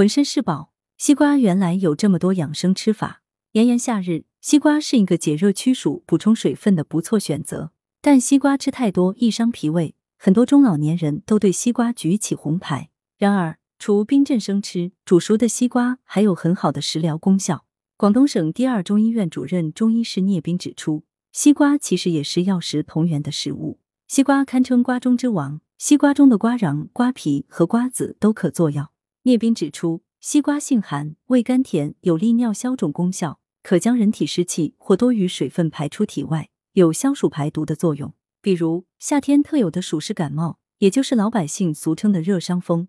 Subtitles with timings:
[0.00, 0.72] 浑身是宝。
[0.96, 3.20] 西瓜原来有这么多养生吃法。
[3.52, 7.72] 炎炎夏日，西瓜是一个解热驱暑、补充水分的不错选择。
[8.00, 12.88] 但西瓜吃太多易伤脾胃，很多中老年人都对西瓜举起红牌。
[13.18, 17.66] 然而，除冰镇生吃，煮熟的西瓜还有很好的食疗功效。
[17.98, 23.78] 广东省第二中医院主任中医师聂斌指出，西瓜其实也是药食同源的食物。
[24.08, 28.92] 西瓜堪称瓜中之王，西瓜中的瓜瓤、瓜皮和瓜子都可做药。
[29.24, 38.14] 聂斌指出，西瓜性寒，味甘甜，有利尿消肿功效，可将人体湿气或多余水分排出体外，有消暑排毒的作用。
[38.40, 42.88] 比如夏天特有的暑湿感冒，也就是老百姓俗称的热伤风，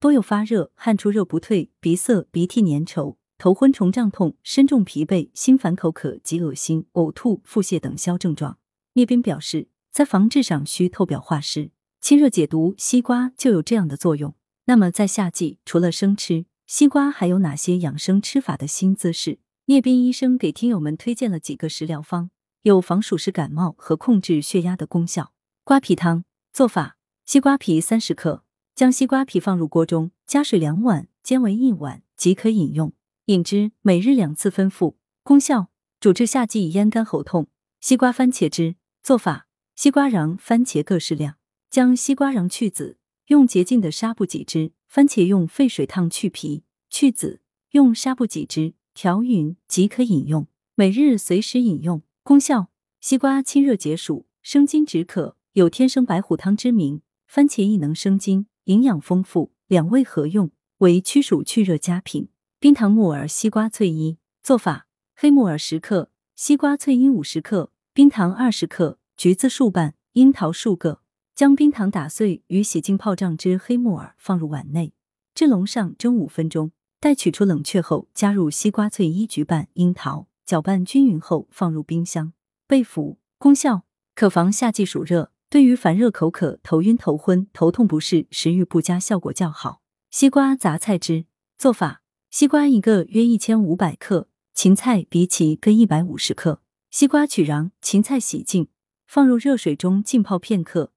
[0.00, 3.14] 多有发热、汗出热不退、鼻塞、鼻涕粘稠。
[3.38, 8.58] 头昏、重胀痛、身重疲惫、心烦口渴及恶心、呕吐、腹泻等消症状。
[8.94, 14.34] 聂斌表示，在防治上需透表化湿、清热解毒，西瓜就有这样的作用。
[14.68, 19.38] 那么，在夏季除了生吃西瓜，还有哪些养生吃法的新姿势？
[19.64, 22.28] 聂斌医生给听友们推荐了几个食疗方，
[22.64, 25.32] 有防暑湿感冒和控制血压的功效。
[25.64, 28.44] 瓜皮汤做法：西瓜皮三十克，
[28.74, 32.92] 将西瓜皮放入锅中，加水两碗，煎为一碗即可饮用。
[33.24, 34.98] 饮之，每日两次分服。
[35.22, 37.48] 功效：主治夏季咽干喉痛。
[37.80, 41.36] 西瓜番茄汁做法：西瓜瓤、番茄各适量，
[41.70, 50.46] 将西瓜瓤去籽，用洁净的纱布挤汁；番茄用沸水烫去皮去籽，用纱布挤汁调匀即可饮用。
[50.74, 52.00] 每日随时饮用。
[52.22, 52.70] 功效：
[53.02, 57.02] 西瓜清热解暑，生津止渴，有天生白虎汤之名。
[57.26, 62.30] 番茄亦能生津，营养丰富，两味合用，为驱暑去热佳品。
[62.58, 71.02] 冰糖木耳西瓜脆衣做法：黑木耳十克，西瓜脆衣五十克，冰糖二十克，橘子数瓣，樱桃数个。
[71.38, 74.92] 将冰糖打碎，与洗净泡胀之黑木耳放入碗内，
[75.36, 76.72] 至笼上蒸五分钟。
[76.98, 82.32] 待取出冷却后，加入西瓜脆衣、橘瓣、樱桃，搅拌均匀后放入冰箱
[82.66, 83.20] 备服。
[83.38, 83.84] 功效
[84.16, 89.80] 可防夏季暑热，对于烦热、口渴、头晕、头昏、头痛不适、食欲不佳效果较好。
[90.10, 92.02] 西瓜杂菜汁做法。
[92.30, 96.60] 西瓜一个约一千五百克，芹菜、荸荠各一百五十克。
[96.90, 98.66] 西瓜取瓤，芹菜洗净，
[99.06, 100.90] 放入热水中浸泡片刻，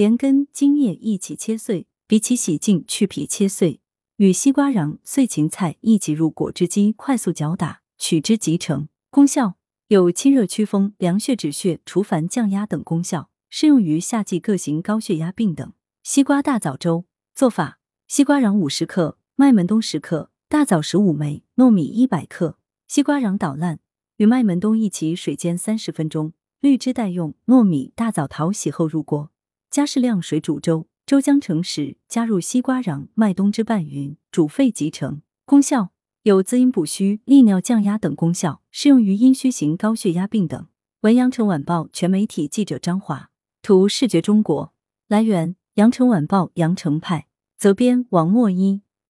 [0.00, 3.82] 连根茎叶一起切碎，比起洗净去皮切碎，
[4.16, 8.88] 与西瓜瓤、碎芹菜一起入果汁机快速搅打，取汁即成。
[9.10, 9.56] 功效
[9.88, 15.70] 有清热祛风、凉血止血、除烦降压等功效，适用于夏季各型高血压病等。
[16.02, 17.78] 西瓜大枣粥做法：
[18.08, 20.30] 西瓜瓤五十克，麦门冬十克。
[20.48, 22.56] 大枣十五枚，糯米一百克，
[22.88, 23.80] 西瓜瓤捣烂，
[24.16, 27.34] 与麦门冬一起水煎三十分钟，滤汁待用。
[27.44, 29.30] 糯米、大枣淘洗后入锅，
[29.70, 35.22] 加适量水煮粥，粥将成时，加入西瓜瓤、麦冬汁拌匀，煮沸即成。
[35.44, 35.90] 功效
[36.24, 40.66] 有滋阴补虚、利尿降压等功效，适用于阴虚型高血压病等。
[41.02, 43.30] 文阳城晚报全媒体记者张华，
[43.62, 44.74] 图视觉中国，
[45.06, 48.82] 来源阳城晚报阳城派，责编王墨一。